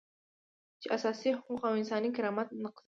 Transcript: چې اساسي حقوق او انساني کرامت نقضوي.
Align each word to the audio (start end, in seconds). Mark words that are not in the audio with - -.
چې 0.81 0.87
اساسي 0.97 1.29
حقوق 1.37 1.61
او 1.69 1.73
انساني 1.79 2.09
کرامت 2.15 2.47
نقضوي. 2.63 2.79